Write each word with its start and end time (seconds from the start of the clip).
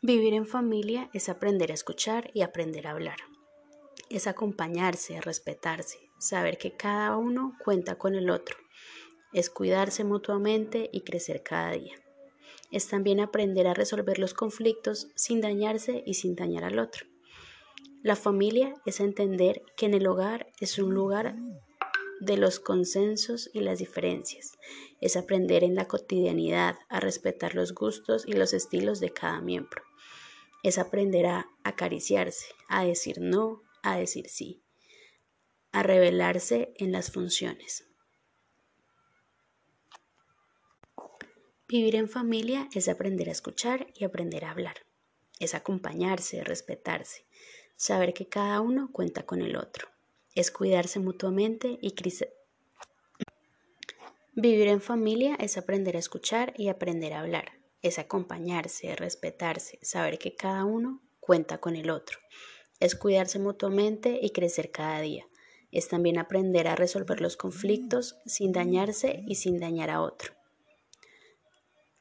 Vivir 0.00 0.32
en 0.32 0.46
familia 0.46 1.10
es 1.12 1.28
aprender 1.28 1.72
a 1.72 1.74
escuchar 1.74 2.30
y 2.32 2.42
aprender 2.42 2.86
a 2.86 2.92
hablar. 2.92 3.16
Es 4.08 4.28
acompañarse, 4.28 5.20
respetarse, 5.20 5.98
saber 6.20 6.56
que 6.56 6.76
cada 6.76 7.16
uno 7.16 7.56
cuenta 7.64 7.96
con 7.98 8.14
el 8.14 8.30
otro. 8.30 8.56
Es 9.32 9.50
cuidarse 9.50 10.04
mutuamente 10.04 10.88
y 10.92 11.00
crecer 11.00 11.42
cada 11.42 11.72
día. 11.72 11.96
Es 12.70 12.86
también 12.86 13.18
aprender 13.18 13.66
a 13.66 13.74
resolver 13.74 14.20
los 14.20 14.34
conflictos 14.34 15.08
sin 15.16 15.40
dañarse 15.40 16.04
y 16.06 16.14
sin 16.14 16.36
dañar 16.36 16.62
al 16.62 16.78
otro. 16.78 17.04
La 18.04 18.14
familia 18.14 18.74
es 18.86 19.00
entender 19.00 19.62
que 19.76 19.86
en 19.86 19.94
el 19.94 20.06
hogar 20.06 20.46
es 20.60 20.78
un 20.78 20.94
lugar 20.94 21.34
de 22.20 22.36
los 22.36 22.60
consensos 22.60 23.50
y 23.52 23.60
las 23.60 23.80
diferencias. 23.80 24.58
Es 25.00 25.16
aprender 25.16 25.64
en 25.64 25.74
la 25.74 25.88
cotidianidad 25.88 26.76
a 26.88 27.00
respetar 27.00 27.56
los 27.56 27.74
gustos 27.74 28.22
y 28.28 28.34
los 28.34 28.52
estilos 28.52 29.00
de 29.00 29.10
cada 29.10 29.40
miembro. 29.40 29.87
Es 30.62 30.78
aprender 30.78 31.26
a 31.26 31.46
acariciarse, 31.64 32.46
a 32.68 32.84
decir 32.84 33.20
no, 33.20 33.62
a 33.82 33.96
decir 33.96 34.28
sí, 34.28 34.62
a 35.72 35.82
revelarse 35.82 36.72
en 36.76 36.92
las 36.92 37.12
funciones. 37.12 37.86
Vivir 41.68 41.96
en 41.96 42.08
familia 42.08 42.68
es 42.72 42.88
aprender 42.88 43.28
a 43.28 43.32
escuchar 43.32 43.88
y 43.94 44.04
aprender 44.04 44.44
a 44.44 44.50
hablar. 44.50 44.86
Es 45.38 45.54
acompañarse, 45.54 46.42
respetarse, 46.42 47.26
saber 47.76 48.14
que 48.14 48.28
cada 48.28 48.60
uno 48.60 48.90
cuenta 48.90 49.24
con 49.24 49.42
el 49.42 49.56
otro 49.56 49.88
es 50.38 50.52
cuidarse 50.52 51.00
mutuamente 51.00 51.78
y 51.82 51.96
crecer. 51.96 52.32
Vivir 54.34 54.68
en 54.68 54.80
familia 54.80 55.34
es 55.34 55.58
aprender 55.58 55.96
a 55.96 55.98
escuchar 55.98 56.54
y 56.56 56.68
aprender 56.68 57.12
a 57.12 57.20
hablar, 57.20 57.57
es 57.82 57.98
acompañarse, 57.98 58.94
respetarse, 58.96 59.78
saber 59.82 60.18
que 60.18 60.34
cada 60.34 60.64
uno 60.64 61.02
cuenta 61.20 61.58
con 61.58 61.76
el 61.76 61.90
otro, 61.90 62.18
es 62.80 62.94
cuidarse 62.94 63.38
mutuamente 63.38 64.18
y 64.22 64.30
crecer 64.30 64.70
cada 64.70 65.00
día, 65.00 65.26
es 65.70 65.88
también 65.88 66.18
aprender 66.18 66.68
a 66.68 66.76
resolver 66.76 67.20
los 67.20 67.36
conflictos 67.36 68.16
sin 68.24 68.52
dañarse 68.52 69.22
y 69.26 69.34
sin 69.34 69.58
dañar 69.58 69.90
a 69.90 70.00
otro. 70.00 70.32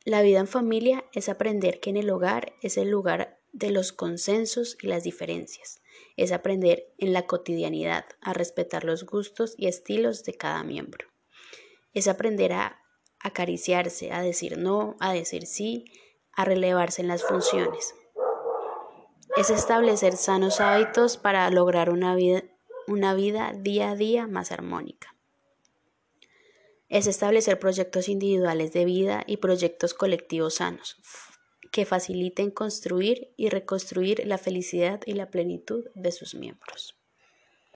La 0.06 0.22
vida 0.22 0.40
en 0.40 0.48
familia 0.48 1.04
es 1.12 1.28
aprender 1.28 1.82
que 1.82 1.90
en 1.90 1.98
el 1.98 2.10
hogar 2.10 2.54
es 2.62 2.78
el 2.78 2.90
lugar 2.90 3.42
de 3.52 3.72
los 3.72 3.92
consensos 3.92 4.78
y 4.82 4.88
las 4.88 5.04
diferencias. 5.04 5.82
Es 6.16 6.32
aprender 6.32 6.94
en 6.98 7.12
la 7.12 7.26
cotidianidad 7.26 8.06
a 8.22 8.34
respetar 8.34 8.86
los 8.86 9.06
gustos 9.06 9.54
y 9.58 9.68
estilos 9.68 10.24
de 10.24 10.36
cada 10.36 10.64
miembro. 10.64 11.08
Es 11.94 12.08
aprender 12.08 12.54
a 12.54 12.82
acariciarse, 13.20 14.12
a 14.12 14.22
decir 14.22 14.58
no, 14.58 14.96
a 15.00 15.14
decir 15.14 15.46
sí, 15.46 15.86
a 16.34 16.46
relevarse 16.46 17.02
en 17.02 17.08
las 17.08 17.24
funciones. 17.24 17.96
Es 19.36 19.50
establecer 19.50 20.18
sanos 20.18 20.60
hábitos 20.62 21.18
para 21.18 21.50
lograr 21.50 21.90
una 21.90 22.16
vida, 22.16 22.44
una 22.88 23.14
vida 23.14 23.54
día 23.56 23.92
a 23.92 23.96
día 23.96 24.28
más 24.28 24.52
armónica. 24.52 25.16
Es 26.90 27.06
establecer 27.06 27.60
proyectos 27.60 28.08
individuales 28.08 28.72
de 28.72 28.86
vida 28.86 29.24
y 29.28 29.38
proyectos 29.38 29.94
colectivos 29.94 30.56
sanos, 30.56 30.98
que 31.72 31.86
faciliten 31.86 32.50
construir 32.50 33.34
y 33.36 33.50
reconstruir 33.50 34.26
la 34.26 34.38
felicidad 34.38 35.02
y 35.06 35.14
la 35.14 35.30
plenitud 35.30 35.86
de 35.96 36.12
sus 36.12 36.34
miembros. 36.34 36.98